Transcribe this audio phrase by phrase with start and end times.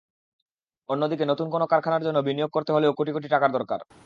[0.89, 3.79] অন্যদিকে নতুন কোনো কারখানার জন্য বিনিয়োগ করতে হলেও কোটি কোটি টাকার দরকার।